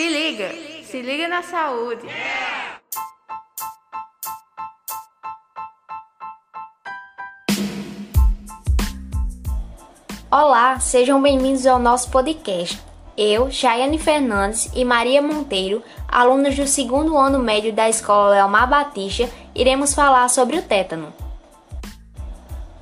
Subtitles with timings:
[0.00, 0.48] Se liga,
[0.82, 2.06] se liga na saúde.
[10.30, 12.80] Olá, sejam bem-vindos ao nosso podcast.
[13.14, 19.28] Eu, Jaiane Fernandes e Maria Monteiro, alunas do segundo ano médio da Escola Leomar Batista,
[19.54, 21.12] iremos falar sobre o tétano.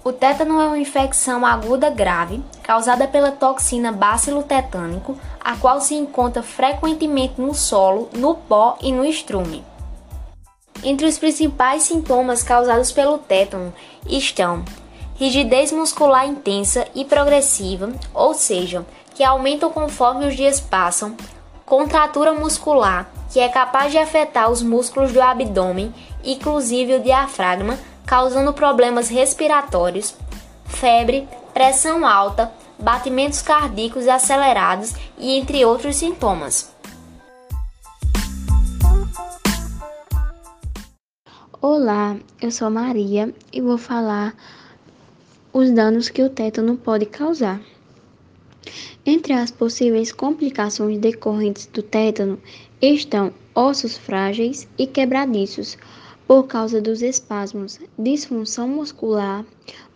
[0.05, 5.95] O tétano é uma infecção aguda grave causada pela toxina bacilo tetânico, a qual se
[5.95, 9.65] encontra frequentemente no solo, no pó e no estrume.
[10.85, 13.73] Entre os principais sintomas causados pelo tétano
[14.07, 14.67] estão
[15.15, 21.17] rigidez muscular intensa e progressiva, ou seja, que aumentam conforme os dias passam,
[21.65, 25.93] contratura muscular, que é capaz de afetar os músculos do abdômen,
[26.23, 30.15] inclusive o diafragma, causando problemas respiratórios,
[30.67, 36.73] febre, pressão alta, batimentos cardíacos acelerados e entre outros sintomas.
[41.61, 44.35] Olá, eu sou Maria e vou falar
[45.53, 47.61] os danos que o tétano pode causar.
[49.05, 52.39] Entre as possíveis complicações decorrentes do tétano
[52.81, 55.77] estão ossos frágeis e quebradiços,
[56.29, 59.45] por causa dos espasmos, disfunção muscular,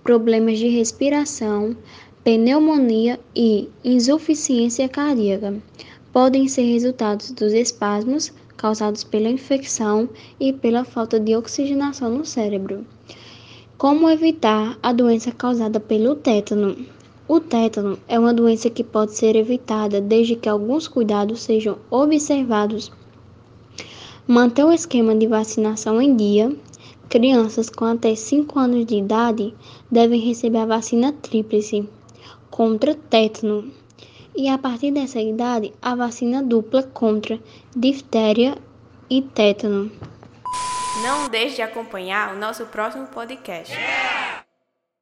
[0.02, 1.77] problemas de respiração,
[2.24, 5.60] pneumonia e insuficiência cardíaca.
[6.12, 12.86] Podem ser resultados dos espasmos causados pela infecção e pela falta de oxigenação no cérebro.
[13.76, 16.76] Como evitar a doença causada pelo tétano?
[17.26, 22.92] O tétano é uma doença que pode ser evitada desde que alguns cuidados sejam observados
[24.28, 26.56] Manter o esquema de vacinação em dia.
[27.08, 29.52] Crianças com até 5 anos de idade
[29.90, 31.88] devem receber a vacina tríplice
[32.53, 33.72] contra tétano
[34.36, 37.41] e a partir dessa idade a vacina dupla contra
[37.75, 38.56] diftéria
[39.11, 39.91] e tétano.
[41.03, 43.73] Não deixe de acompanhar o nosso próximo podcast.
[43.73, 44.31] Yeah!